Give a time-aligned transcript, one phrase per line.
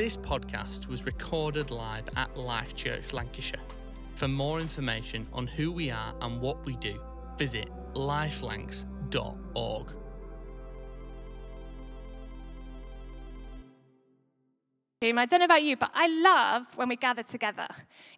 [0.00, 3.60] This podcast was recorded live at Life Church Lancashire.
[4.14, 6.98] For more information on who we are and what we do,
[7.36, 9.86] visit lifelancs.org.
[15.02, 17.66] I don't know about you, but I love when we gather together.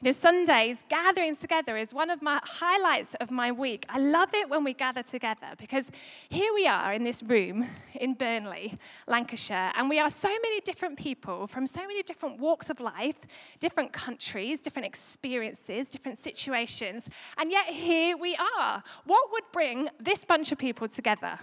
[0.00, 3.86] You know, Sundays, gatherings together is one of my highlights of my week.
[3.88, 5.92] I love it when we gather together because
[6.28, 8.76] here we are in this room in Burnley,
[9.06, 13.14] Lancashire, and we are so many different people from so many different walks of life,
[13.60, 17.08] different countries, different experiences, different situations,
[17.38, 18.82] and yet here we are.
[19.04, 21.38] What would bring this bunch of people together?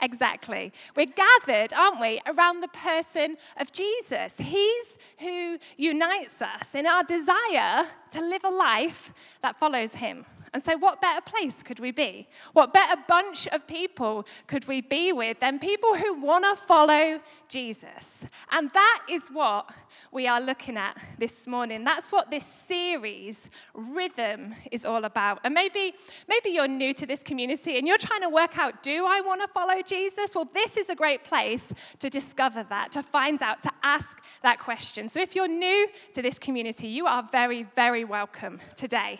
[0.00, 0.72] Exactly.
[0.96, 4.36] We're gathered, aren't we, around the person of Jesus.
[4.38, 9.12] He's who unites us in our desire to live a life
[9.42, 10.26] that follows him.
[10.54, 12.28] And so, what better place could we be?
[12.52, 17.18] What better bunch of people could we be with than people who want to follow
[17.48, 18.24] Jesus?
[18.52, 19.68] And that is what
[20.12, 21.82] we are looking at this morning.
[21.82, 25.40] That's what this series, Rhythm, is all about.
[25.42, 25.94] And maybe,
[26.28, 29.42] maybe you're new to this community and you're trying to work out do I want
[29.42, 30.36] to follow Jesus?
[30.36, 34.60] Well, this is a great place to discover that, to find out, to ask that
[34.60, 35.08] question.
[35.08, 39.18] So, if you're new to this community, you are very, very welcome today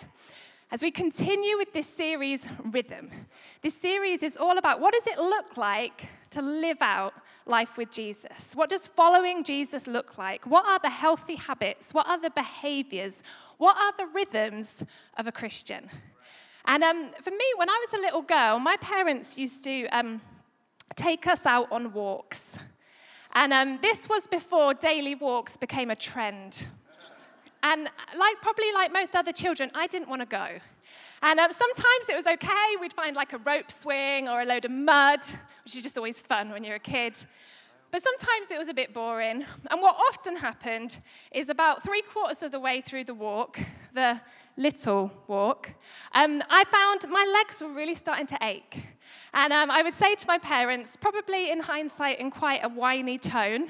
[0.75, 3.09] as we continue with this series, Rhythm.
[3.63, 7.15] This series is all about what does it look like to live out
[7.47, 8.57] life with Jesus?
[8.57, 10.49] What does following Jesus look like?
[10.49, 11.95] What are the healthy habits?
[11.95, 13.23] What are the behaviors?
[13.59, 14.83] What are the rhythms
[15.17, 15.89] of a Christian?
[16.65, 20.21] And um, for me, when I was a little girl, my parents used to um,
[20.97, 22.59] take us out on walks.
[23.33, 26.67] And um, this was before daily walks became a trend.
[27.65, 30.47] And like probably like most other children, I didn't want to go.
[31.23, 32.77] And um, sometimes it was okay.
[32.79, 35.21] We'd find like a rope swing or a load of mud,
[35.65, 37.17] which is just always fun when you're a kid.
[37.91, 39.47] But sometimes it was a bit boring.
[39.71, 41.01] And what often happened
[41.33, 43.59] is about three quarters of the way through the walk,
[43.95, 44.21] the
[44.59, 45.71] little walk,
[46.13, 48.77] um, I found my legs were really starting to ache.
[49.33, 53.17] And um, I would say to my parents, probably in hindsight in quite a whiny
[53.17, 53.69] tone,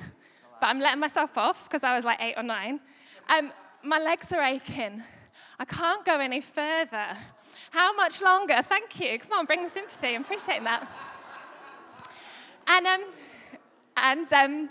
[0.59, 2.81] but I'm letting myself off because I was like eight or nine.
[3.28, 3.53] Um,
[3.84, 5.03] my legs are aching.
[5.59, 7.17] I can't go any further.
[7.71, 8.61] How much longer?
[8.62, 9.19] Thank you.
[9.19, 10.15] Come on, bring the sympathy.
[10.15, 10.89] I'm appreciating that.
[12.67, 13.05] And, um,
[13.97, 14.69] and, um,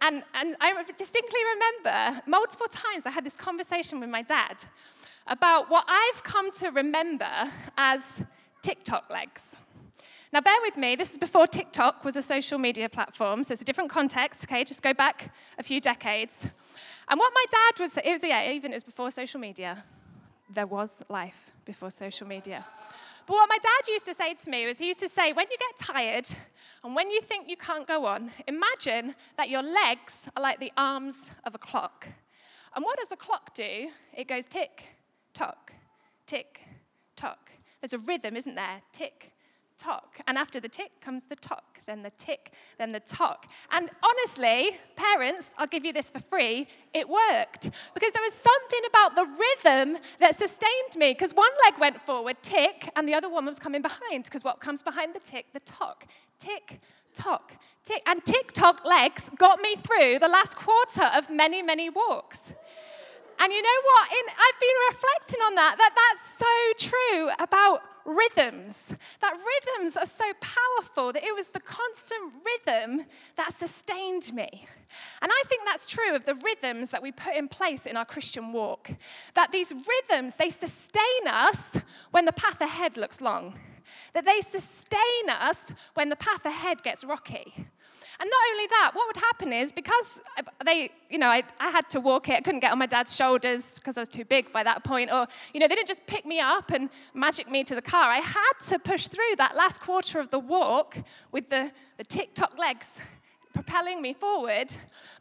[0.00, 4.56] and, and I distinctly remember multiple times I had this conversation with my dad
[5.26, 7.30] about what I've come to remember
[7.76, 8.24] as
[8.62, 9.56] TikTok legs.
[10.32, 13.62] Now, bear with me, this is before TikTok was a social media platform, so it's
[13.62, 14.62] a different context, okay?
[14.62, 16.46] Just go back a few decades.
[17.10, 19.82] And what my dad was, it was, yeah, even it was before social media.
[20.48, 22.64] There was life before social media.
[23.26, 25.46] But what my dad used to say to me was he used to say, when
[25.50, 26.28] you get tired
[26.84, 30.72] and when you think you can't go on, imagine that your legs are like the
[30.76, 32.08] arms of a clock.
[32.74, 33.88] And what does a clock do?
[34.16, 34.84] It goes tick,
[35.34, 35.72] tock,
[36.26, 36.60] tick,
[37.16, 37.50] tock.
[37.80, 38.82] There's a rhythm, isn't there?
[38.92, 39.32] Tick,
[39.78, 40.20] tock.
[40.26, 43.50] And after the tick comes the tock then the tick, then the tock.
[43.72, 47.70] And honestly, parents, I'll give you this for free, it worked.
[47.94, 51.12] Because there was something about the rhythm that sustained me.
[51.12, 54.24] Because one leg went forward, tick, and the other one was coming behind.
[54.24, 55.46] Because what comes behind the tick?
[55.52, 56.06] The tock.
[56.38, 56.80] Tick,
[57.12, 57.52] tock,
[57.84, 58.02] tick.
[58.06, 62.52] And tick tock legs got me through the last quarter of many, many walks.
[63.40, 64.12] And you know what?
[64.12, 68.94] In, I've been reflecting on that, that that's so true about rhythms.
[69.20, 73.06] That rhythms are so powerful that it was the constant rhythm
[73.36, 74.66] that sustained me.
[75.22, 78.04] And I think that's true of the rhythms that we put in place in our
[78.04, 78.90] Christian walk.
[79.34, 81.78] That these rhythms, they sustain us
[82.10, 83.54] when the path ahead looks long.
[84.12, 87.66] That they sustain us when the path ahead gets rocky.
[88.20, 90.20] And not only that, what would happen is because
[90.66, 93.16] they, you know, I, I had to walk it, I couldn't get on my dad's
[93.16, 96.06] shoulders because I was too big by that point, or, you know, they didn't just
[96.06, 98.10] pick me up and magic me to the car.
[98.10, 100.98] I had to push through that last quarter of the walk
[101.32, 103.00] with the, the tick-tock legs
[103.54, 104.74] propelling me forward.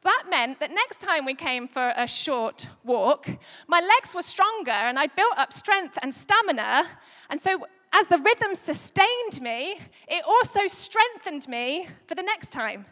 [0.03, 3.27] That meant that next time we came for a short walk,
[3.67, 6.83] my legs were stronger and I'd built up strength and stamina.
[7.29, 12.85] And so as the rhythm sustained me, it also strengthened me for the next time.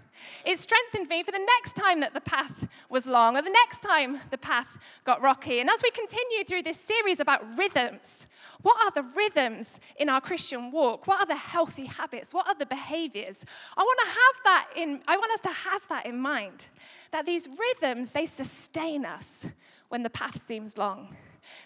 [0.43, 3.81] It strengthened me for the next time that the path was long or the next
[3.81, 5.59] time the path got rocky.
[5.59, 8.25] And as we continue through this series about rhythms,
[8.63, 11.05] what are the rhythms in our Christian walk?
[11.05, 12.33] What are the healthy habits?
[12.33, 13.45] What are the behaviors?
[13.77, 16.67] I want to have that in I want us to have that in mind.
[17.11, 19.45] That these rhythms they sustain us
[19.89, 21.15] when the path seems long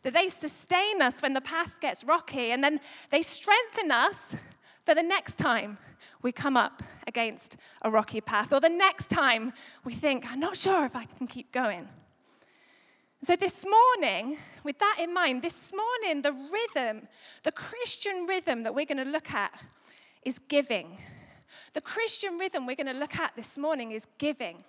[0.03, 2.79] that they sustain us when the path gets rocky, and then
[3.09, 4.35] they strengthen us
[4.85, 5.77] for the next time
[6.21, 10.57] we come up against a rocky path, or the next time we think, I'm not
[10.57, 11.87] sure if I can keep going.
[13.23, 17.07] So, this morning, with that in mind, this morning, the rhythm,
[17.43, 19.51] the Christian rhythm that we're going to look at
[20.23, 20.97] is giving.
[21.73, 24.63] The Christian rhythm we're going to look at this morning is giving.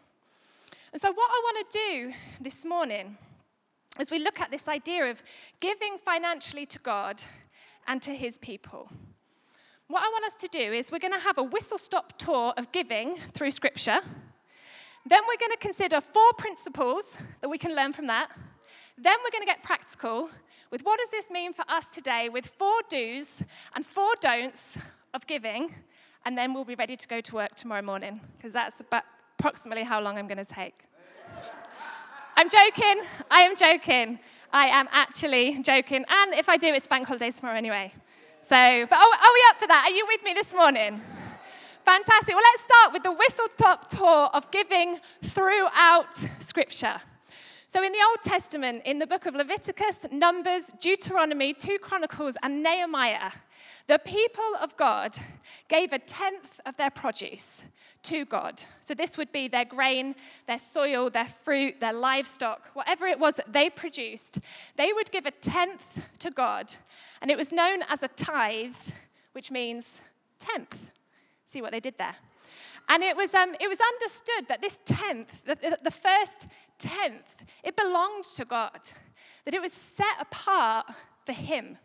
[0.93, 2.13] And so, what I want to do
[2.43, 3.17] this morning
[3.99, 5.23] as we look at this idea of
[5.61, 7.23] giving financially to God
[7.87, 8.89] and to his people.
[9.89, 12.55] What I want us to do is we're going to have a whistle stop tour
[12.57, 13.99] of giving through Scripture.
[15.05, 18.31] Then we're going to consider four principles that we can learn from that.
[18.97, 20.31] Then we're going to get practical
[20.71, 23.43] with what does this mean for us today with four do's
[23.75, 24.79] and four don'ts
[25.13, 25.75] of giving.
[26.25, 29.05] And then we'll be ready to go to work tomorrow morning because that's about
[29.39, 30.85] approximately how long I'm going to take.
[32.35, 33.03] I'm joking.
[33.31, 34.19] I am joking.
[34.53, 36.05] I am actually joking.
[36.09, 37.93] And if I do, it's bank holidays tomorrow anyway.
[38.41, 38.57] So,
[38.89, 39.89] but are, are we up for that?
[39.89, 41.01] Are you with me this morning?
[41.85, 42.35] Fantastic.
[42.35, 47.01] Well, let's start with the whistle top tour of giving throughout Scripture.
[47.67, 52.63] So, in the Old Testament, in the book of Leviticus, Numbers, Deuteronomy, 2 Chronicles, and
[52.63, 53.31] Nehemiah,
[53.93, 55.19] the people of God
[55.69, 57.67] gave a tenth of their produce
[58.05, 58.63] to God.
[58.81, 60.15] So, this would be their grain,
[60.47, 64.39] their soil, their fruit, their livestock, whatever it was that they produced.
[64.77, 66.75] They would give a tenth to God,
[67.21, 68.77] and it was known as a tithe,
[69.33, 70.01] which means
[70.39, 70.91] tenth.
[71.45, 72.17] See what they did there?
[72.89, 76.47] And it was, um, it was understood that this tenth, the, the first
[76.79, 78.89] tenth, it belonged to God,
[79.45, 80.87] that it was set apart
[81.27, 81.77] for Him.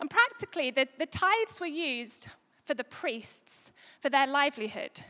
[0.00, 2.28] And practically, the, the tithes were used
[2.68, 5.00] for the priests for their livelihood.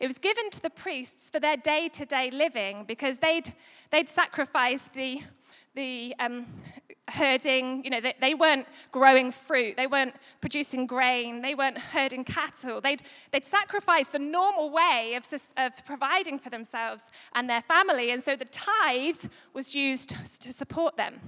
[0.00, 3.52] It was given to the priests for their day to day living because they'd,
[3.90, 5.20] they'd sacrificed the,
[5.74, 6.46] the um,
[7.08, 12.24] herding, you know, they, they, weren't growing fruit, they weren't producing grain, they weren't herding
[12.24, 12.80] cattle.
[12.80, 13.02] They'd,
[13.32, 17.04] they'd sacrificed the normal way of, of providing for themselves
[17.34, 19.24] and their family, and so the tithe
[19.54, 20.10] was used
[20.42, 21.20] to support them.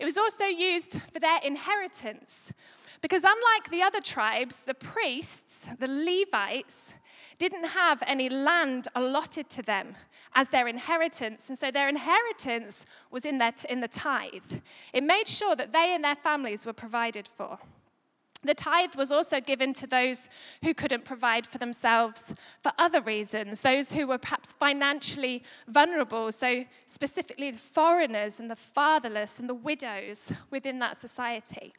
[0.00, 2.52] It was also used for their inheritance.
[3.00, 6.94] Because unlike the other tribes, the priests, the Levites,
[7.38, 9.96] didn't have any land allotted to them
[10.34, 11.48] as their inheritance.
[11.48, 14.60] And so their inheritance was in, their, in the tithe.
[14.92, 17.58] It made sure that they and their families were provided for.
[18.44, 20.28] The tithe was also given to those
[20.64, 26.64] who couldn't provide for themselves for other reasons, those who were perhaps financially vulnerable, so
[26.86, 31.72] specifically the foreigners and the fatherless and the widows within that society.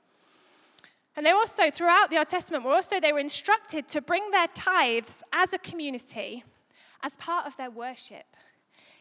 [1.15, 4.47] And they also, throughout the Old Testament, were also, they were instructed to bring their
[4.47, 6.43] tithes as a community
[7.03, 8.25] as part of their worship.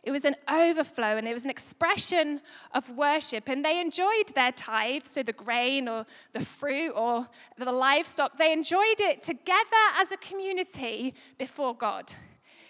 [0.02, 2.40] It was an overflow and it was an expression
[2.74, 3.48] of worship.
[3.48, 8.52] And they enjoyed their tithes, so the grain or the fruit or the livestock, they
[8.52, 12.12] enjoyed it together as a community before God.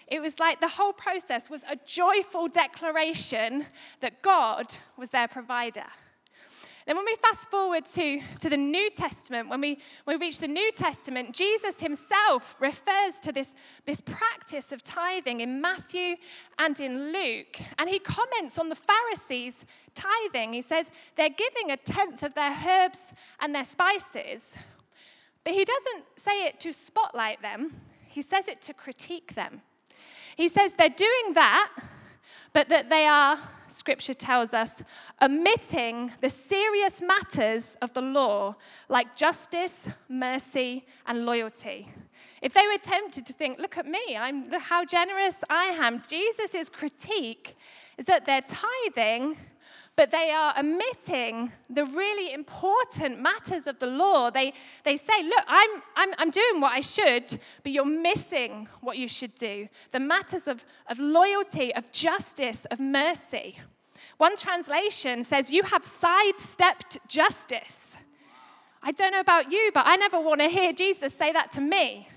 [0.07, 3.65] It was like the whole process was a joyful declaration
[4.01, 5.85] that God was their provider.
[6.85, 10.39] Then, when we fast forward to, to the New Testament, when we, when we reach
[10.39, 16.15] the New Testament, Jesus himself refers to this, this practice of tithing in Matthew
[16.59, 17.59] and in Luke.
[17.79, 19.65] And he comments on the Pharisees'
[19.95, 20.53] tithing.
[20.53, 24.57] He says they're giving a tenth of their herbs and their spices.
[25.43, 29.61] But he doesn't say it to spotlight them, he says it to critique them.
[30.35, 31.69] He says they're doing that
[32.53, 33.37] but that they are,
[33.67, 34.83] scripture tells us,
[35.21, 38.55] omitting the serious matters of the law,
[38.89, 41.89] like justice, mercy, and loyalty.
[42.41, 46.69] If they were tempted to think, look at me, I'm how generous I am, Jesus'
[46.69, 47.55] critique
[47.97, 49.37] is that they're tithing
[49.95, 54.31] but they are omitting the really important matters of the law.
[54.31, 58.97] They, they say, Look, I'm, I'm, I'm doing what I should, but you're missing what
[58.97, 59.67] you should do.
[59.91, 63.59] The matters of, of loyalty, of justice, of mercy.
[64.17, 67.97] One translation says, You have sidestepped justice.
[68.81, 71.61] I don't know about you, but I never want to hear Jesus say that to
[71.61, 72.09] me.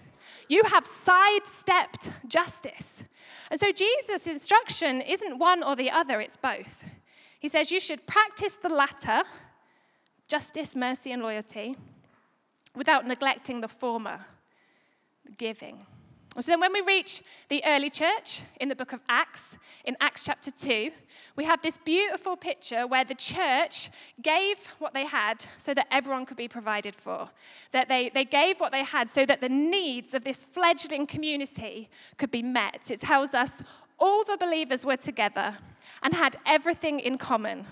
[0.48, 3.04] You have sidestepped justice.
[3.50, 6.84] And so Jesus' instruction isn't one or the other, it's both.
[7.46, 9.22] He says you should practice the latter,
[10.26, 11.76] justice, mercy, and loyalty,
[12.74, 14.18] without neglecting the former,
[15.38, 15.86] giving.
[16.40, 20.24] So then, when we reach the early church in the book of Acts, in Acts
[20.24, 20.90] chapter 2,
[21.36, 26.26] we have this beautiful picture where the church gave what they had so that everyone
[26.26, 27.30] could be provided for.
[27.70, 31.90] That they, they gave what they had so that the needs of this fledgling community
[32.18, 32.90] could be met.
[32.90, 33.62] It tells us
[34.00, 35.56] all the believers were together
[36.02, 37.66] and had everything in common.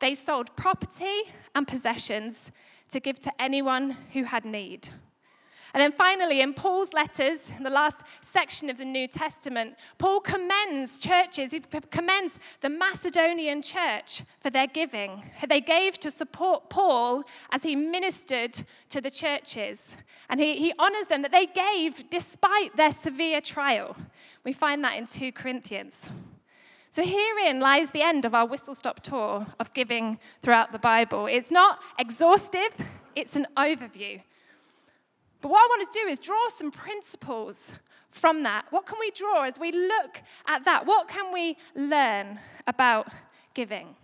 [0.00, 1.22] They sold property
[1.54, 2.52] and possessions
[2.90, 4.88] to give to anyone who had need.
[5.74, 10.20] And then finally, in Paul's letters, in the last section of the New Testament, Paul
[10.20, 11.58] commends churches, he
[11.90, 15.20] commends the Macedonian church for their giving.
[15.48, 19.96] They gave to support Paul as he ministered to the churches.
[20.30, 23.96] And he, he honors them that they gave despite their severe trial.
[24.44, 26.08] We find that in 2 Corinthians.
[26.94, 31.26] So, herein lies the end of our whistle stop tour of giving throughout the Bible.
[31.26, 32.70] It's not exhaustive,
[33.16, 34.22] it's an overview.
[35.40, 37.74] But what I want to do is draw some principles
[38.10, 38.66] from that.
[38.70, 40.86] What can we draw as we look at that?
[40.86, 43.08] What can we learn about
[43.54, 43.96] giving?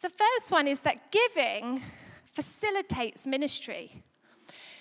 [0.00, 1.82] The first one is that giving
[2.24, 4.02] facilitates ministry.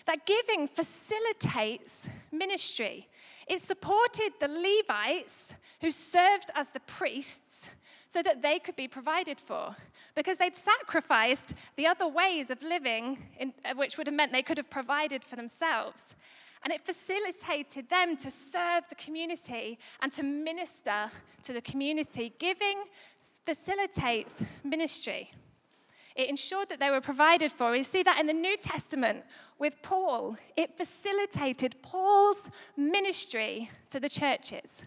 [0.06, 3.10] That giving facilitates ministry.
[3.52, 7.70] It supported the Levites who served as the priests
[8.08, 9.76] so that they could be provided for.
[10.16, 14.42] Because they'd sacrificed the other ways of living, in, uh, which would have meant they
[14.42, 16.16] could have provided for themselves.
[16.64, 21.12] And it facilitated them to serve the community and to minister
[21.44, 22.32] to the community.
[22.40, 22.86] Giving
[23.44, 25.30] facilitates ministry.
[26.16, 27.72] It ensured that they were provided for.
[27.72, 29.26] We see that in the New Testament
[29.62, 30.38] with Paul.
[30.58, 34.82] It facilitated Paul's ministry to the churches.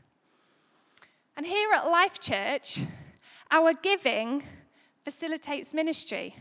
[1.36, 2.80] And here at Life Church,
[3.52, 4.42] our giving
[5.04, 6.34] facilitates ministry.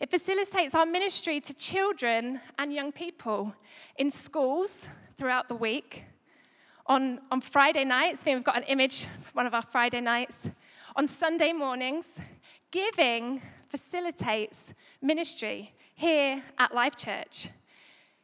[0.00, 3.52] It facilitates our ministry to children and young people
[3.98, 6.04] in schools throughout the week.
[6.86, 10.48] On, on Friday nights, I think we've got an image one of our Friday nights.
[10.94, 12.20] On Sunday mornings,
[12.70, 17.48] giving facilitates ministry here at Life Church.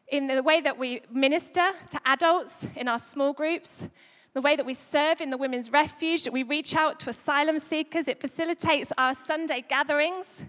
[0.09, 3.87] In the way that we minister to adults in our small groups,
[4.35, 7.59] the way that we serve in the Women's Refuge, that we reach out to asylum
[7.59, 10.45] seekers, it facilitates our Sunday gatherings.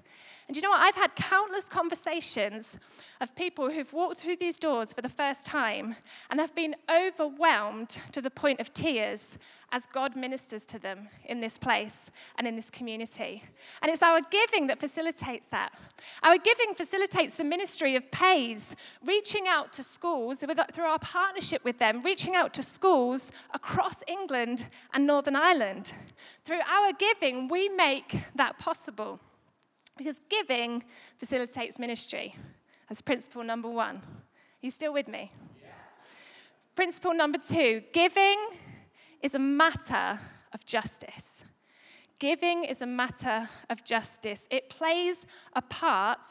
[0.48, 0.80] And you know what?
[0.80, 2.77] I've had countless conversations
[3.20, 5.98] of people who've walked through these doors for the first time
[6.30, 9.38] and have been overwhelmed to the point of tears
[9.74, 13.44] as God ministers to them in this place and in this community.
[13.82, 15.74] And it's our giving that facilitates that.
[16.24, 18.74] Our giving facilitates the ministry of Pais,
[19.06, 20.38] reaching out to schools
[20.72, 25.94] through our partnership with them, reaching out to schools across England and Northern Ireland.
[26.46, 29.20] Through our giving, we make that possible
[29.98, 30.84] because giving
[31.18, 32.36] facilitates ministry.
[32.89, 33.98] That's principle number one.
[33.98, 35.32] Are you still with me?
[35.62, 35.70] Yeah.
[36.75, 38.38] Principle number two giving
[39.22, 40.20] is a matter
[40.54, 41.44] of justice.
[42.20, 44.48] Giving is a matter of justice.
[44.50, 46.25] It plays a part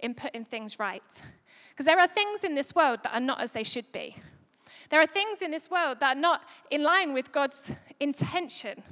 [0.00, 1.22] in putting things right.
[1.70, 4.16] Because there are things in this world that are not as they should be.
[4.90, 8.82] There are things in this world that are not in line with God's intention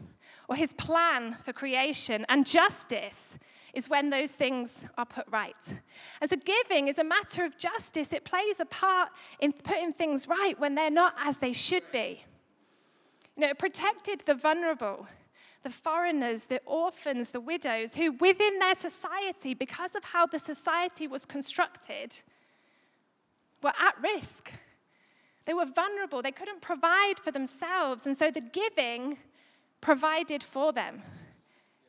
[0.49, 2.25] or his plan for creation.
[2.31, 3.39] And justice
[3.75, 5.55] is when those things are put right.
[6.21, 8.13] And so giving is a matter of justice.
[8.13, 9.11] It plays a part
[9.41, 12.25] in putting things right when they're not as they should be.
[13.37, 15.07] You know, it protected the vulnerable,
[15.63, 21.07] the foreigners, the orphans, the widows, who within their society, because of how the society
[21.07, 22.19] was constructed,
[23.63, 24.53] were at risk.
[25.45, 26.23] They were vulnerable.
[26.23, 28.07] They couldn't provide for themselves.
[28.07, 29.19] And so the giving
[29.81, 31.03] provided for them.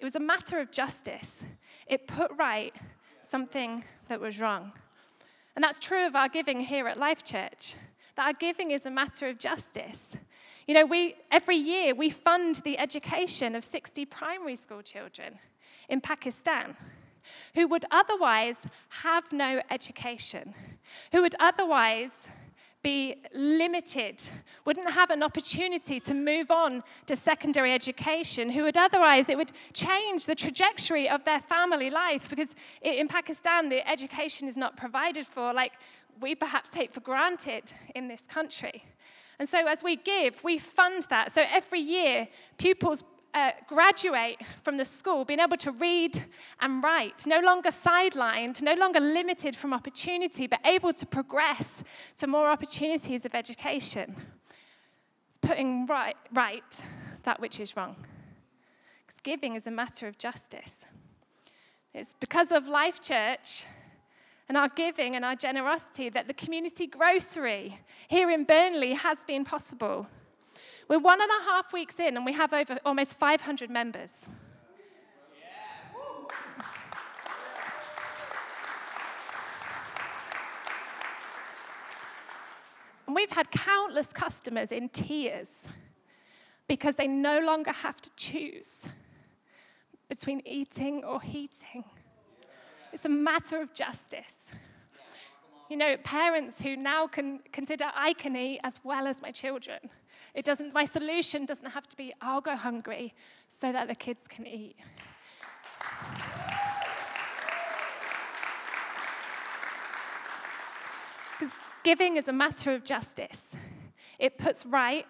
[0.01, 1.43] It was a matter of justice.
[1.85, 2.75] It put right
[3.21, 4.71] something that was wrong.
[5.55, 7.75] And that's true of our giving here at Life Church,
[8.15, 10.17] that our giving is a matter of justice.
[10.67, 15.37] You know, we, every year we fund the education of 60 primary school children
[15.87, 16.75] in Pakistan
[17.53, 18.65] who would otherwise
[19.03, 20.55] have no education,
[21.11, 22.31] who would otherwise
[22.81, 24.21] be limited,
[24.65, 29.51] wouldn't have an opportunity to move on to secondary education, who would otherwise, it would
[29.73, 35.27] change the trajectory of their family life because in Pakistan, the education is not provided
[35.27, 35.73] for like
[36.19, 38.83] we perhaps take for granted in this country.
[39.39, 41.31] And so, as we give, we fund that.
[41.31, 46.23] So, every year, pupils uh, graduate from the school being able to read
[46.59, 51.83] and write, no longer sidelined, no longer limited from opportunity, but able to progress
[52.17, 54.15] to more opportunities of education.
[55.29, 56.81] It's putting right, right
[57.23, 57.95] that which is wrong.
[59.05, 60.85] Because giving is a matter of justice.
[61.93, 63.65] It's because of Life Church
[64.47, 69.45] and our giving and our generosity that the community grocery here in Burnley has been
[69.45, 70.07] possible.
[70.91, 74.27] We're one and a half weeks in and we have over almost 500 members.
[83.07, 85.69] And we've had countless customers in tears
[86.67, 88.83] because they no longer have to choose
[90.09, 91.85] between eating or heating.
[92.91, 94.51] It's a matter of justice.
[95.71, 99.79] You know, parents who now can consider I can eat as well as my children.
[100.33, 103.13] It doesn't, my solution doesn't have to be I'll go hungry
[103.47, 104.75] so that the kids can eat.
[111.39, 111.53] Because
[111.85, 113.55] giving is a matter of justice.
[114.19, 115.07] It puts right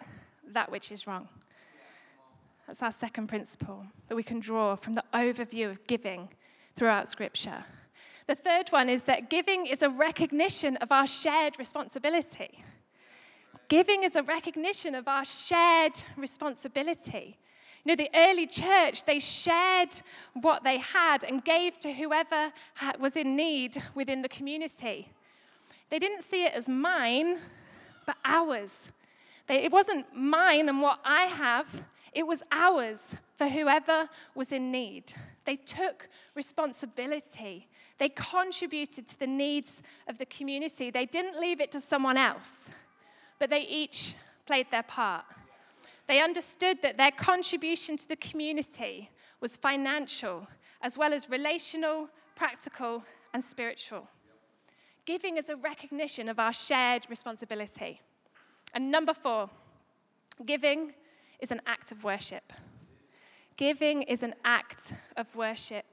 [0.49, 1.27] that which is wrong.
[2.67, 6.29] That's our second principle that we can draw from the overview of giving
[6.75, 7.65] throughout Scripture.
[8.31, 12.63] The third one is that giving is a recognition of our shared responsibility.
[13.67, 17.37] Giving is a recognition of our shared responsibility.
[17.83, 19.89] You know, the early church, they shared
[20.31, 22.53] what they had and gave to whoever
[23.01, 25.09] was in need within the community.
[25.89, 27.37] They didn't see it as mine,
[28.05, 28.91] but ours.
[29.47, 31.83] They, it wasn't mine and what I have,
[32.13, 35.11] it was ours for whoever was in need.
[35.45, 37.67] They took responsibility.
[37.97, 40.91] They contributed to the needs of the community.
[40.91, 42.69] They didn't leave it to someone else,
[43.39, 45.25] but they each played their part.
[46.07, 50.47] They understood that their contribution to the community was financial,
[50.81, 54.07] as well as relational, practical, and spiritual.
[55.05, 58.01] Giving is a recognition of our shared responsibility.
[58.73, 59.49] And number four,
[60.45, 60.93] giving
[61.39, 62.53] is an act of worship.
[63.57, 65.85] Giving is an act of worship.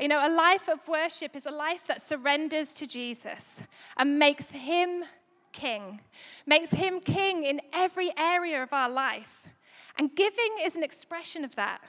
[0.00, 3.62] You know, a life of worship is a life that surrenders to Jesus
[3.96, 5.04] and makes him
[5.52, 6.00] king,
[6.46, 9.48] makes him king in every area of our life.
[9.96, 11.80] And giving is an expression of that.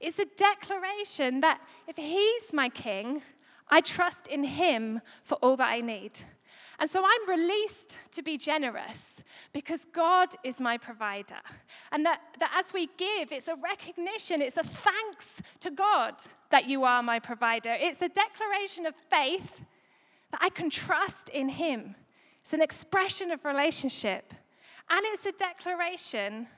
[0.00, 3.22] It's a declaration that if he's my king,
[3.68, 6.20] I trust in him for all that I need.
[6.82, 9.22] And so I'm released to be generous
[9.52, 11.36] because God is my provider.
[11.92, 16.14] And that, that as we give, it's a recognition, it's a thanks to God
[16.50, 17.76] that you are my provider.
[17.78, 19.64] It's a declaration of faith
[20.32, 21.94] that I can trust in Him.
[22.40, 24.34] It's an expression of relationship.
[24.90, 26.48] And it's a declaration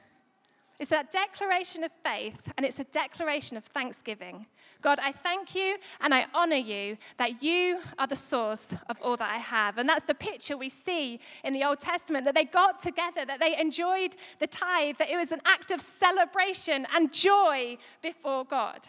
[0.80, 4.46] it's that declaration of faith and it's a declaration of thanksgiving.
[4.82, 9.16] God, I thank you and I honor you that you are the source of all
[9.16, 9.78] that I have.
[9.78, 13.38] And that's the picture we see in the Old Testament that they got together, that
[13.38, 18.88] they enjoyed the tithe, that it was an act of celebration and joy before God.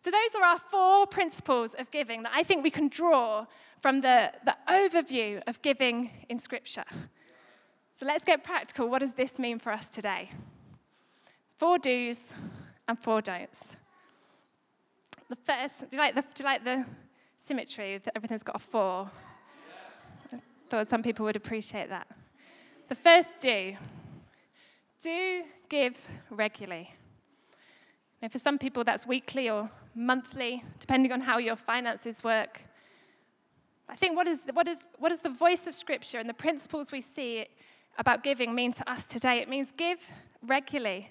[0.00, 3.46] So, those are our four principles of giving that I think we can draw
[3.82, 6.84] from the, the overview of giving in Scripture.
[7.94, 8.88] So, let's get practical.
[8.88, 10.30] What does this mean for us today?
[11.58, 12.34] Four do's
[12.86, 13.76] and four don'ts.
[15.28, 16.84] The first, do you like the, do you like the
[17.36, 19.10] symmetry that everything's got a four?
[20.32, 20.38] I
[20.68, 22.06] thought some people would appreciate that.
[22.88, 23.76] The first do,
[25.00, 26.92] do give regularly.
[28.20, 32.62] Now, for some people, that's weekly or monthly, depending on how your finances work.
[33.88, 36.92] I think what, is, what, is, what does the voice of Scripture and the principles
[36.92, 37.46] we see
[37.98, 39.38] about giving mean to us today?
[39.38, 40.10] It means give
[40.42, 41.10] regularly.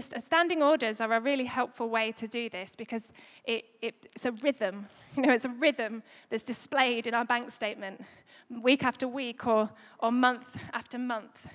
[0.00, 3.12] Standing orders are a really helpful way to do this because
[3.44, 4.86] it, it, it's a rhythm.
[5.14, 8.02] You know, it's a rhythm that's displayed in our bank statement
[8.48, 11.48] week after week or, or month after month.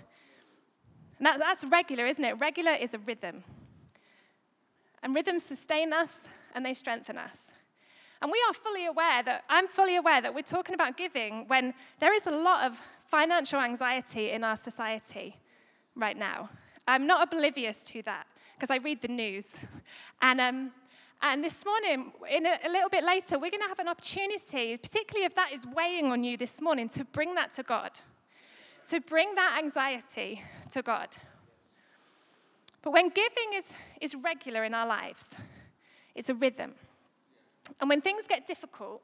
[1.18, 2.40] And that, that's regular, isn't it?
[2.40, 3.44] Regular is a rhythm.
[5.02, 7.52] And rhythms sustain us and they strengthen us.
[8.22, 11.74] And we are fully aware that, I'm fully aware that we're talking about giving when
[12.00, 15.38] there is a lot of financial anxiety in our society
[15.96, 16.50] right now.
[16.88, 19.58] I'm not oblivious to that because I read the news.
[20.20, 20.72] And, um,
[21.22, 24.76] and this morning, in a, a little bit later, we're going to have an opportunity,
[24.78, 27.92] particularly if that is weighing on you this morning, to bring that to God,
[28.88, 31.10] to bring that anxiety to God.
[32.82, 33.72] But when giving is,
[34.02, 35.36] is regular in our lives,
[36.16, 36.74] it's a rhythm.
[37.80, 39.04] And when things get difficult,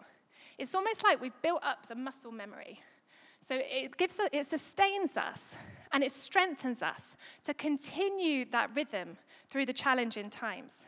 [0.57, 2.79] it's almost like we've built up the muscle memory
[3.45, 5.57] so it gives it sustains us
[5.91, 9.17] and it strengthens us to continue that rhythm
[9.49, 10.85] through the challenging times.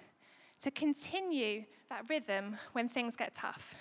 [0.64, 3.76] To continue that rhythm when things get tough.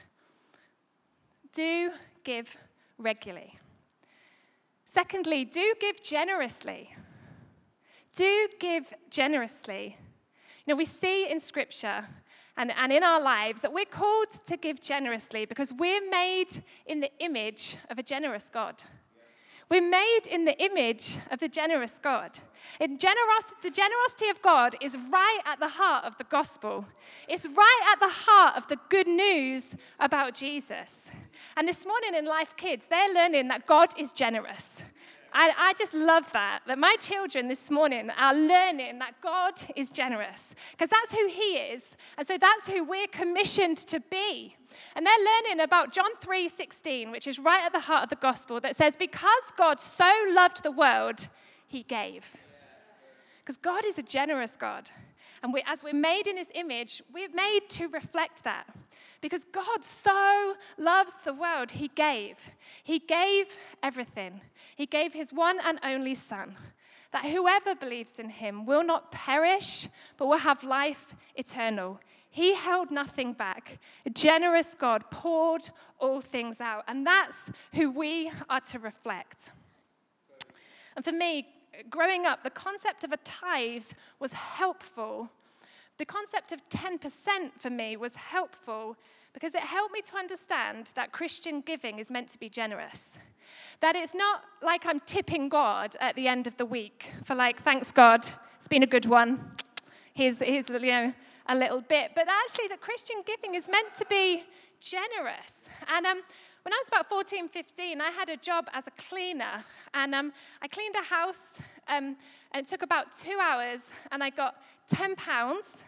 [1.52, 1.92] Do
[2.24, 2.56] give
[2.98, 3.58] regularly.
[4.86, 6.94] Secondly, do give generously.
[8.14, 9.96] Do give generously.
[10.66, 12.06] You know, we see in Scripture
[12.56, 16.48] and, and in our lives that we're called to give generously because we're made
[16.86, 18.82] in the image of a generous God.
[19.70, 22.38] We're made in the image of the generous God.
[22.80, 26.84] And generosity, the generosity of God is right at the heart of the gospel.
[27.28, 31.10] It's right at the heart of the good news about Jesus.
[31.56, 34.82] And this morning in Life Kids, they're learning that God is generous.
[35.34, 39.90] I, I just love that, that my children this morning are learning that God is
[39.90, 41.96] generous, because that's who He is.
[42.16, 44.56] And so that's who we're commissioned to be.
[44.94, 48.16] And they're learning about John 3 16, which is right at the heart of the
[48.16, 51.28] gospel, that says, Because God so loved the world,
[51.66, 52.32] He gave.
[53.40, 54.88] Because God is a generous God.
[55.44, 58.64] And we, as we're made in his image, we're made to reflect that.
[59.20, 62.50] Because God so loves the world, he gave.
[62.82, 64.40] He gave everything.
[64.74, 66.56] He gave his one and only Son,
[67.12, 72.00] that whoever believes in him will not perish, but will have life eternal.
[72.30, 73.78] He held nothing back.
[74.06, 76.84] A generous God poured all things out.
[76.88, 79.52] And that's who we are to reflect.
[80.96, 81.46] And for me,
[81.90, 83.84] growing up, the concept of a tithe
[84.18, 85.30] was helpful.
[85.98, 86.98] The concept of 10%
[87.60, 88.96] for me was helpful
[89.32, 93.18] because it helped me to understand that Christian giving is meant to be generous.
[93.80, 97.62] That it's not like I'm tipping God at the end of the week for, like,
[97.62, 99.52] thanks God, it's been a good one.
[100.14, 101.14] Here's, here's you know,
[101.46, 102.12] a little bit.
[102.14, 104.44] But actually, that Christian giving is meant to be
[104.80, 105.68] generous.
[105.94, 106.22] And um,
[106.64, 109.62] when I was about 14, 15, I had a job as a cleaner.
[109.92, 112.16] And um, I cleaned a house, um,
[112.52, 114.56] and it took about two hours, and I got
[114.88, 115.84] 10 pounds,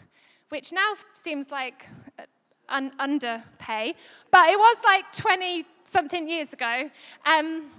[0.51, 1.89] which now seems like
[2.69, 3.95] un- underpay,
[4.31, 6.91] but it was like 20 something years ago.
[7.25, 7.71] Um,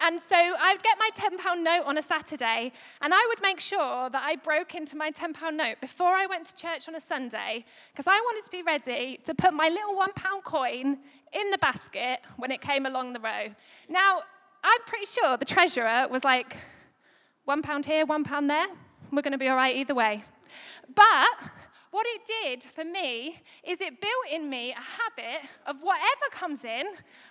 [0.00, 3.60] and so I would get my £10 note on a Saturday, and I would make
[3.60, 7.00] sure that I broke into my £10 note before I went to church on a
[7.00, 10.98] Sunday, because I wanted to be ready to put my little £1 coin
[11.32, 13.48] in the basket when it came along the row.
[13.88, 14.22] Now,
[14.64, 16.56] I'm pretty sure the treasurer was like,
[17.48, 18.66] £1 here, £1 there,
[19.10, 20.24] we're going to be all right either way.
[20.94, 21.26] But
[21.90, 26.64] what it did for me is it built in me a habit of whatever comes
[26.64, 26.84] in,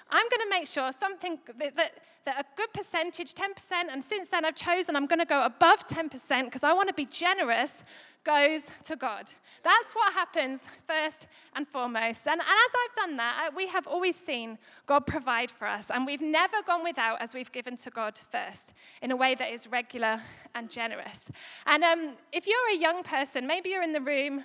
[0.09, 1.91] I'm going to make sure something that, that,
[2.25, 5.85] that, a good percentage, 10%, and since then I've chosen I'm going to go above
[5.87, 7.83] 10% because I want to be generous,
[8.27, 9.31] goes to God.
[9.63, 12.27] That's what happens first and foremost.
[12.27, 16.05] And, and as I've done that, we have always seen God provide for us, and
[16.05, 19.67] we've never gone without as we've given to God first in a way that is
[19.67, 20.19] regular
[20.53, 21.31] and generous.
[21.65, 24.43] And um, if you're a young person, maybe you're in the room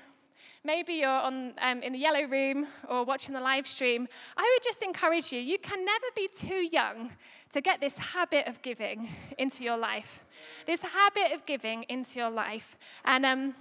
[0.65, 4.09] Maybe you're on, um, in the yellow room or watching the live stream.
[4.37, 7.13] I would just encourage you, you can never be too young
[7.51, 10.25] to get this habit of giving into your life.
[10.67, 12.77] This habit of giving into your life.
[13.05, 13.55] And um,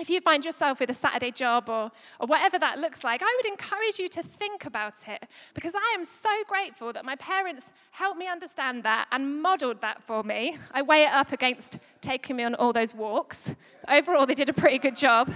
[0.00, 3.36] if you find yourself with a Saturday job or, or whatever that looks like, I
[3.36, 7.72] would encourage you to think about it because I am so grateful that my parents
[7.90, 10.56] helped me understand that and modeled that for me.
[10.72, 13.54] I weigh it up against taking me on all those walks.
[13.88, 15.32] Overall, they did a pretty good job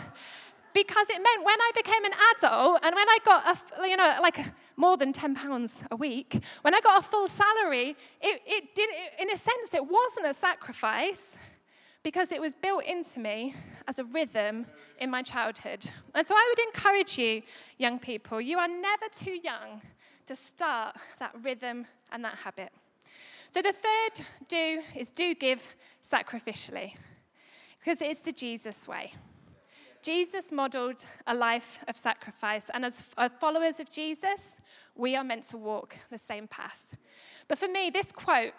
[0.74, 4.18] because it meant when I became an adult and when I got, a, you know,
[4.20, 4.38] like
[4.77, 8.90] more than 10 pounds a week, when I got a full salary, it, it did,
[9.20, 11.37] in a sense, it wasn't a sacrifice
[12.04, 13.54] because it was built into me
[13.88, 14.66] as a rhythm
[15.00, 15.84] in my childhood.
[16.14, 17.42] And so I would encourage you,
[17.78, 19.82] young people, you are never too young
[20.26, 22.70] to start that rhythm and that habit.
[23.50, 26.94] So the third do is do give sacrificially
[27.78, 29.12] because it's the Jesus way.
[30.02, 34.58] Jesus modeled a life of sacrifice, and as uh, followers of Jesus,
[34.94, 36.94] we are meant to walk the same path.
[37.48, 38.52] But for me, this quote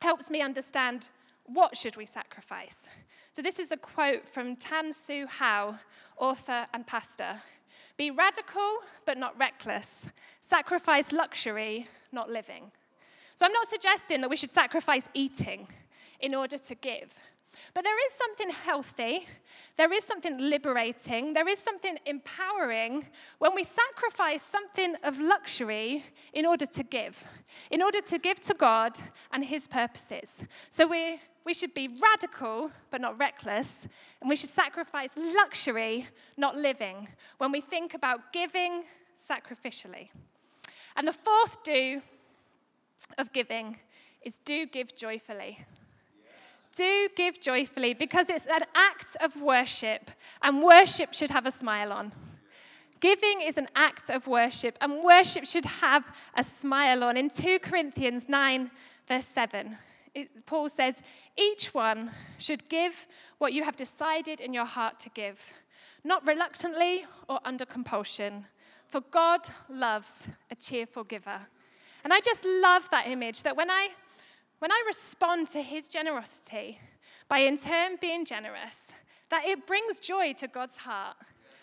[0.00, 1.08] helps me understand
[1.46, 2.88] what should we sacrifice.
[3.32, 5.78] So this is a quote from Tan Su Hao,
[6.16, 7.36] author and pastor.
[7.96, 10.06] Be radical, but not reckless.
[10.40, 12.70] Sacrifice luxury, not living.
[13.34, 15.66] So I'm not suggesting that we should sacrifice eating
[16.20, 17.18] in order to give.
[17.72, 19.26] But there is something healthy,
[19.76, 23.06] there is something liberating, there is something empowering
[23.38, 27.24] when we sacrifice something of luxury in order to give,
[27.70, 28.98] in order to give to God
[29.32, 30.44] and His purposes.
[30.68, 33.86] So we, we should be radical but not reckless,
[34.20, 38.84] and we should sacrifice luxury, not living, when we think about giving
[39.18, 40.08] sacrificially.
[40.96, 42.02] And the fourth do
[43.18, 43.78] of giving
[44.22, 45.66] is do give joyfully
[46.74, 50.10] do give joyfully because it's an act of worship,
[50.42, 52.12] and worship should have a smile on.
[53.00, 56.04] Giving is an act of worship, and worship should have
[56.34, 57.16] a smile on.
[57.16, 58.70] In 2 Corinthians 9,
[59.06, 59.76] verse 7,
[60.14, 61.02] it, Paul says,
[61.36, 63.06] Each one should give
[63.38, 65.52] what you have decided in your heart to give,
[66.04, 68.46] not reluctantly or under compulsion,
[68.86, 71.40] for God loves a cheerful giver.
[72.04, 73.88] And I just love that image that when I
[74.60, 76.78] when I respond to his generosity
[77.28, 78.92] by in turn being generous,
[79.28, 81.16] that it brings joy to God's heart.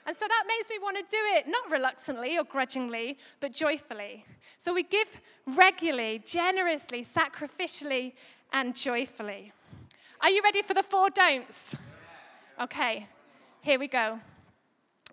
[0.06, 4.26] And so that makes me want to do it not reluctantly or grudgingly, but joyfully.
[4.58, 8.14] So we give regularly, generously, sacrificially,
[8.52, 9.54] and joyfully.
[10.22, 11.76] Are you ready for the four don'ts?
[12.62, 13.08] Okay,
[13.62, 14.20] here we go.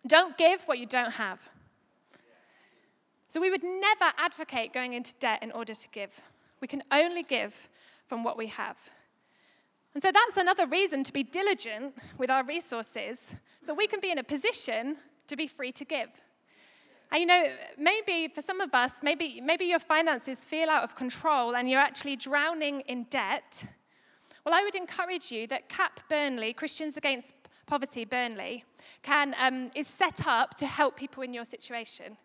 [0.07, 1.49] Don't give what you don't have.
[3.29, 6.21] So we would never advocate going into debt in order to give.
[6.61, 7.69] We can only give
[8.07, 8.91] from what we have.
[9.95, 14.11] And so that's another reason to be diligent with our resources so we can be
[14.11, 14.97] in a position
[15.27, 16.23] to be free to give.
[17.11, 20.95] And you know, maybe for some of us, maybe, maybe your finances feel out of
[20.95, 23.65] control and you're actually drowning in debt.
[24.45, 27.35] Well, I would encourage you that CAP Burnley, Christians Against
[27.67, 28.65] Poverty Burnley,
[29.03, 32.17] can, um, is set up to help people in your situation.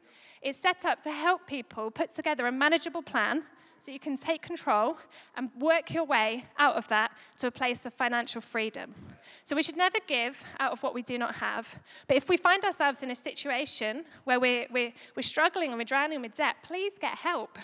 [0.41, 3.43] It's set up to help people put together a manageable plan
[3.83, 4.97] so you can take control
[5.35, 8.95] and work your way out of that to a place of financial freedom.
[9.43, 11.81] So we should never give out of what we do not have.
[12.07, 15.83] But if we find ourselves in a situation where we're, we're, we're struggling and we're
[15.83, 17.59] drowning with debt, please get help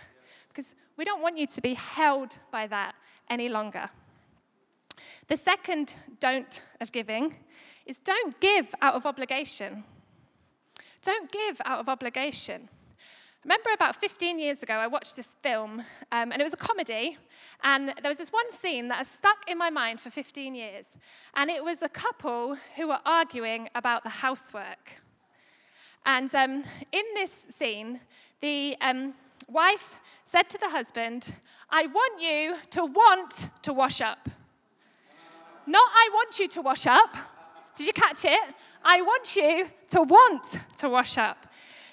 [0.50, 2.96] because we don't want you to be held by that
[3.30, 3.90] any longer.
[5.30, 7.38] The second don't of giving
[7.86, 9.86] is don't give out of obligation.
[11.02, 12.68] Don't give out of obligation
[13.43, 15.80] remember about 15 years ago, I watched this film,
[16.12, 17.17] um, and it was a comedy.
[17.63, 20.97] And there was this one scene that has stuck in my mind for 15 years.
[21.36, 25.02] And it was a couple who were arguing about the housework.
[26.06, 28.02] And um, in this scene,
[28.41, 29.13] the um,
[29.47, 31.34] wife said to the husband,
[31.69, 34.30] I want you to want to wash up.
[35.65, 37.15] Not, I want you to wash up.
[37.75, 38.39] Did you catch it?
[38.84, 41.45] I want you to want to wash up.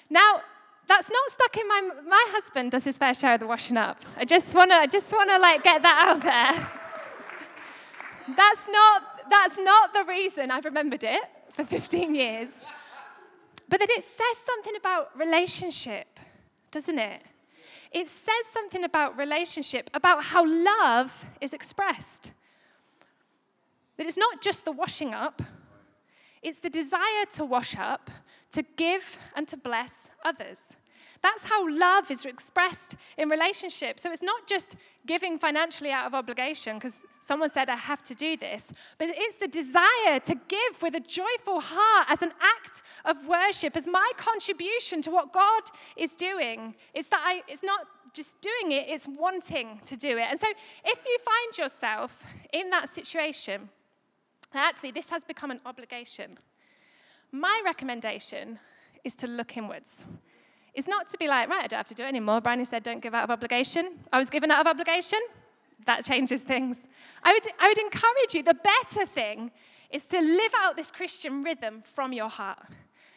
[0.09, 0.41] Now,
[0.87, 4.01] that's not stuck in my my husband does his fair share of the washing up.
[4.15, 6.67] I just wanna I just wanna like get that out there.
[8.35, 11.21] that's not that's not the reason I've remembered it
[11.51, 12.65] for 15 years.
[13.69, 16.19] But that it says something about relationship,
[16.71, 17.21] doesn't it?
[17.91, 22.33] It says something about relationship, about how love is expressed.
[23.97, 25.41] That it's not just the washing up,
[26.47, 28.09] it's the desire to wash up,
[28.51, 30.77] to give, and to bless others.
[31.21, 34.03] That's how love is expressed in relationships.
[34.03, 38.15] So it's not just giving financially out of obligation because someone said, I have to
[38.15, 42.81] do this, but it's the desire to give with a joyful heart as an act
[43.03, 45.63] of worship, as my contribution to what God
[45.97, 46.75] is doing.
[46.93, 50.27] It's that I, it's not just doing it, it's wanting to do it.
[50.29, 50.47] And so
[50.85, 53.69] if you find yourself in that situation,
[54.59, 56.37] actually, this has become an obligation.
[57.31, 58.59] My recommendation
[59.03, 60.05] is to look inwards.
[60.73, 62.39] It's not to be like, right, I don't have to do it anymore.
[62.39, 63.97] Bryony said, don't give out of obligation.
[64.13, 65.19] I was given out of obligation.
[65.85, 66.87] That changes things.
[67.23, 69.51] I would, I would encourage you, the better thing
[69.89, 72.59] is to live out this Christian rhythm from your heart.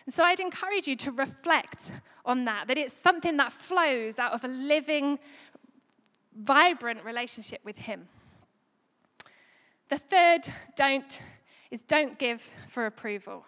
[0.06, 1.90] And so I'd encourage you to reflect
[2.24, 5.18] on that, that it's something that flows out of a living,
[6.34, 8.08] vibrant relationship with Him.
[9.90, 11.20] The third don't
[11.70, 13.44] is don't give for approval.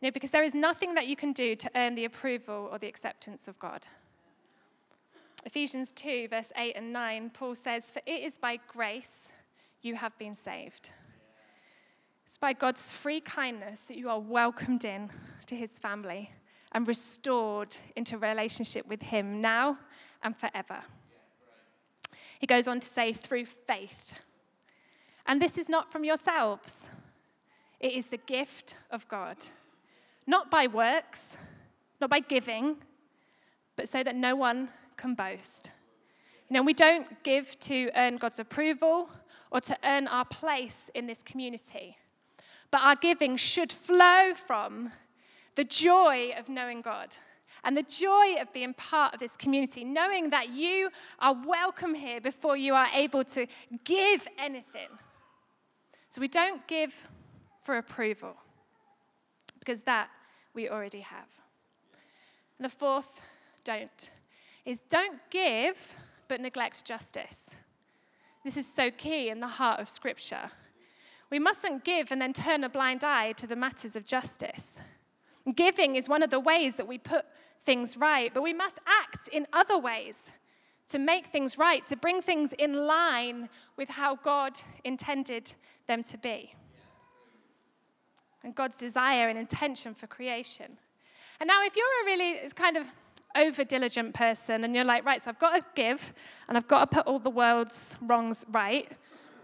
[0.00, 2.78] You know, because there is nothing that you can do to earn the approval or
[2.78, 3.86] the acceptance of God.
[5.44, 9.32] Ephesians 2, verse 8 and 9, Paul says, For it is by grace
[9.80, 10.90] you have been saved.
[12.26, 15.10] It's by God's free kindness that you are welcomed in
[15.46, 16.30] to his family
[16.72, 19.78] and restored into relationship with him now
[20.22, 20.82] and forever.
[22.38, 24.12] He goes on to say, through faith.
[25.28, 26.88] And this is not from yourselves,
[27.80, 29.36] it is the gift of God.
[30.26, 31.36] Not by works,
[32.00, 32.76] not by giving,
[33.76, 35.70] but so that no one can boast.
[36.48, 39.10] You know, we don't give to earn God's approval
[39.50, 41.98] or to earn our place in this community,
[42.70, 44.92] but our giving should flow from
[45.56, 47.16] the joy of knowing God
[47.64, 52.20] and the joy of being part of this community, knowing that you are welcome here
[52.20, 53.46] before you are able to
[53.84, 54.88] give anything.
[56.18, 57.06] So we don't give
[57.62, 58.34] for approval
[59.60, 60.10] because that
[60.52, 61.28] we already have.
[62.58, 63.20] And the fourth
[63.62, 64.10] don't
[64.64, 67.54] is don't give but neglect justice.
[68.42, 70.50] This is so key in the heart of Scripture.
[71.30, 74.80] We mustn't give and then turn a blind eye to the matters of justice.
[75.54, 77.26] Giving is one of the ways that we put
[77.60, 80.32] things right, but we must act in other ways
[80.88, 85.52] to make things right, to bring things in line with how God intended
[85.86, 86.54] them to be.
[88.42, 90.78] And God's desire and intention for creation.
[91.40, 92.86] And now, if you're a really kind of
[93.36, 96.12] over diligent person and you're like, right, so I've got to give
[96.48, 98.90] and I've got to put all the world's wrongs right,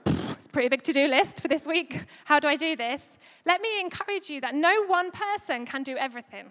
[0.07, 2.05] it's a pretty big to do list for this week.
[2.25, 3.19] How do I do this?
[3.45, 6.47] Let me encourage you that no one person can do everything.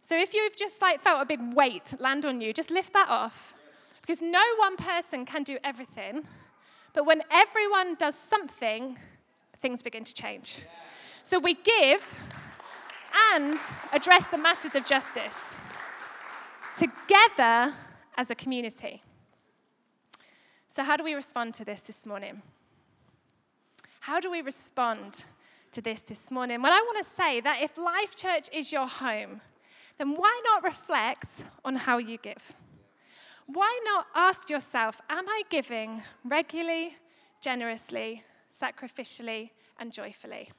[0.00, 3.08] So if you've just like felt a big weight land on you, just lift that
[3.08, 3.54] off.
[4.00, 6.26] Because no one person can do everything.
[6.92, 8.98] But when everyone does something,
[9.58, 10.64] things begin to change.
[11.22, 12.18] So we give
[13.34, 13.58] and
[13.92, 15.54] address the matters of justice
[16.78, 17.74] together
[18.16, 19.02] as a community.
[20.66, 22.42] So, how do we respond to this this morning?
[24.00, 25.24] How do we respond
[25.72, 26.62] to this this morning?
[26.62, 29.40] Well, I want to say that if Life Church is your home,
[29.98, 32.54] then why not reflect on how you give?
[33.46, 36.96] Why not ask yourself, am I giving regularly,
[37.40, 38.22] generously,
[38.52, 40.50] sacrificially, and joyfully?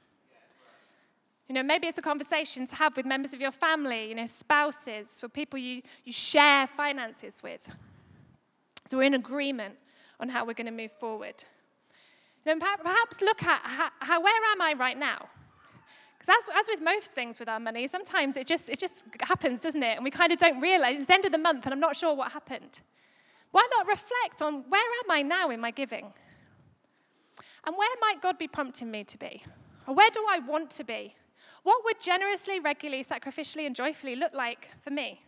[1.48, 4.26] You know, maybe it's a conversation to have with members of your family, you know,
[4.26, 7.74] spouses, or people you, you share finances with.
[8.86, 9.74] So we're in agreement
[10.18, 11.44] on how we're going to move forward.
[12.44, 15.26] You know, perhaps look at how where am I right now?
[16.22, 19.60] Because as, as with most things with our money, sometimes it just, it just happens,
[19.60, 19.96] doesn't it?
[19.96, 21.96] And we kind of don't realize it's the end of the month and I'm not
[21.96, 22.80] sure what happened.
[23.50, 26.12] Why not reflect on where am I now in my giving?
[27.64, 29.42] And where might God be prompting me to be?
[29.88, 31.16] Or where do I want to be?
[31.64, 35.22] What would generously, regularly, sacrificially, and joyfully look like for me?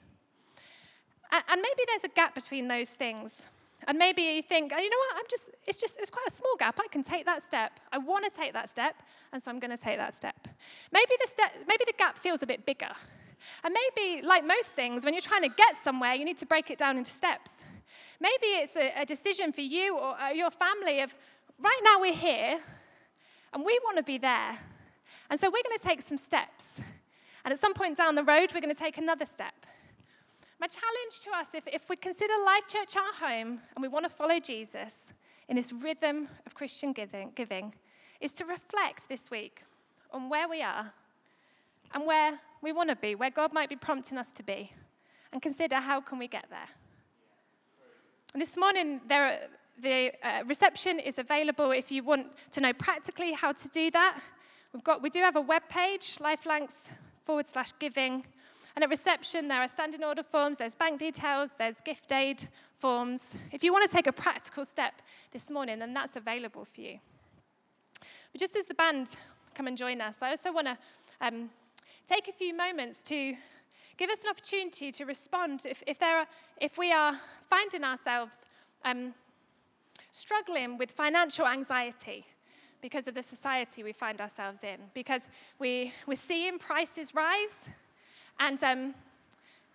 [1.32, 3.46] And maybe there's a gap between those things.
[3.86, 6.34] And maybe you think, oh, you know what, I'm just, it's just, it's quite a
[6.34, 6.78] small gap.
[6.82, 7.78] I can take that step.
[7.92, 8.96] I want to take that step,
[9.32, 10.48] and so I'm going to take that step.
[10.90, 12.92] Maybe the, step, maybe the gap feels a bit bigger.
[13.62, 16.70] And maybe, like most things, when you're trying to get somewhere, you need to break
[16.70, 17.62] it down into steps.
[18.20, 21.14] Maybe it's a, a decision for you or uh, your family of,
[21.58, 22.58] right now we're here,
[23.52, 24.58] and we want to be there.
[25.28, 26.80] And so we're going to take some steps.
[27.44, 29.54] And at some point down the road, we're going to take another step.
[30.60, 34.04] My challenge to us, if, if we consider Life Church our home and we want
[34.04, 35.12] to follow Jesus
[35.48, 37.74] in this rhythm of Christian giving, giving,
[38.20, 39.62] is to reflect this week
[40.12, 40.92] on where we are
[41.92, 44.72] and where we want to be, where God might be prompting us to be,
[45.32, 46.68] and consider how can we get there.
[48.32, 49.36] And this morning, there are,
[49.80, 54.20] the uh, reception is available if you want to know practically how to do that.
[54.72, 56.90] We've got, we do have a web page, lifelancs
[57.24, 58.24] forward slash giving.
[58.74, 63.36] And at reception, there are standing order forms, there's bank details, there's gift aid forms.
[63.52, 66.98] If you want to take a practical step this morning, then that's available for you.
[68.32, 69.16] But just as the band
[69.54, 70.78] come and join us, I also want to
[71.20, 71.50] um,
[72.06, 73.34] take a few moments to
[73.96, 76.26] give us an opportunity to respond if, if, there are,
[76.60, 77.14] if we are
[77.48, 78.46] finding ourselves
[78.84, 79.14] um,
[80.10, 82.26] struggling with financial anxiety
[82.80, 87.68] because of the society we find ourselves in, because we, we're seeing prices rise,
[88.38, 88.94] and um,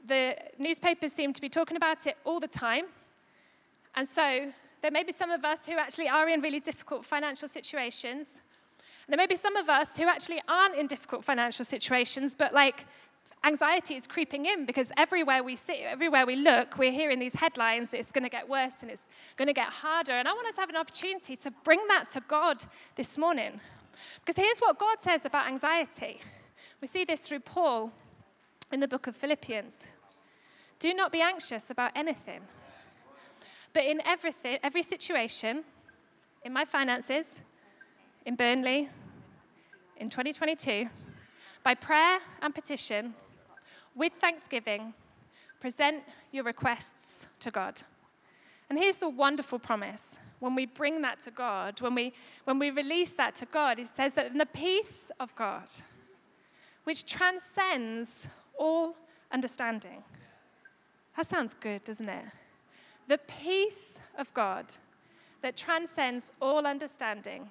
[0.05, 2.85] the newspapers seem to be talking about it all the time.
[3.95, 7.47] And so there may be some of us who actually are in really difficult financial
[7.47, 8.41] situations.
[9.05, 12.53] And there may be some of us who actually aren't in difficult financial situations, but
[12.53, 12.85] like
[13.43, 17.93] anxiety is creeping in because everywhere we see, everywhere we look, we're hearing these headlines.
[17.93, 19.03] It's going to get worse and it's
[19.35, 20.13] going to get harder.
[20.13, 22.63] And I want us to have an opportunity to bring that to God
[22.95, 23.59] this morning.
[24.23, 26.21] Because here's what God says about anxiety.
[26.81, 27.91] We see this through Paul
[28.71, 29.85] in the book of Philippians.
[30.79, 32.41] Do not be anxious about anything,
[33.73, 35.63] but in everything, every situation,
[36.43, 37.41] in my finances,
[38.25, 38.89] in Burnley,
[39.97, 40.87] in 2022,
[41.63, 43.13] by prayer and petition,
[43.95, 44.93] with thanksgiving,
[45.59, 47.81] present your requests to God.
[48.69, 50.17] And here's the wonderful promise.
[50.39, 52.13] When we bring that to God, when we,
[52.45, 55.67] when we release that to God, it says that in the peace of God,
[56.85, 58.27] which transcends
[58.59, 58.95] all
[59.31, 60.03] understanding.
[61.17, 62.25] That sounds good, doesn't it?
[63.07, 64.65] The peace of God
[65.41, 67.49] that transcends all understanding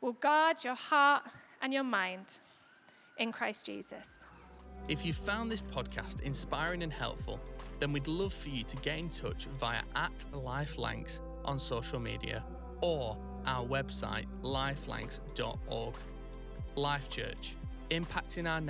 [0.00, 1.24] will guard your heart
[1.60, 2.38] and your mind
[3.18, 4.24] in Christ Jesus.
[4.88, 7.40] If you found this podcast inspiring and helpful,
[7.78, 12.44] then we'd love for you to get in touch via at lifelancs on social media
[12.80, 15.94] or our website lifelancs.org.
[16.74, 17.56] Life Church,
[17.90, 18.60] impacting our